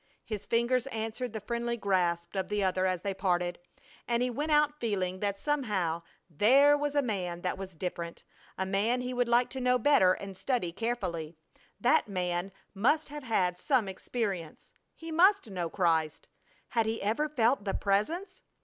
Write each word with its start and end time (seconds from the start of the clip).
His 0.25 0.47
fingers 0.47 0.87
answered 0.87 1.31
the 1.31 1.39
friendly 1.39 1.77
grasp 1.77 2.33
of 2.35 2.49
the 2.49 2.63
other 2.63 2.87
as 2.87 3.01
they 3.01 3.13
parted, 3.13 3.59
and 4.07 4.23
he 4.23 4.31
went 4.31 4.51
out 4.51 4.79
feeling 4.79 5.19
that 5.19 5.39
somehow 5.39 6.01
there 6.27 6.75
was 6.75 6.95
a 6.95 7.03
man 7.03 7.41
that 7.41 7.55
was 7.55 7.75
different; 7.75 8.23
a 8.57 8.65
man 8.65 9.01
he 9.01 9.13
would 9.13 9.27
like 9.27 9.47
to 9.51 9.61
know 9.61 9.77
better 9.77 10.13
and 10.13 10.35
study 10.35 10.71
carefully. 10.71 11.35
That 11.79 12.07
man 12.07 12.51
must 12.73 13.09
have 13.09 13.25
had 13.25 13.59
some 13.59 13.87
experience! 13.87 14.71
He 14.95 15.11
must 15.11 15.51
know 15.51 15.69
Christ! 15.69 16.27
Had 16.69 16.87
he 16.87 16.99
ever 17.03 17.29
felt 17.29 17.63
the 17.63 17.75
Presence? 17.75 18.41